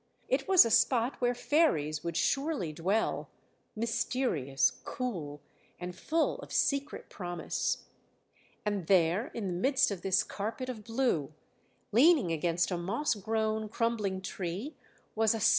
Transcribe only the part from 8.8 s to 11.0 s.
there, in the midst of this carpet of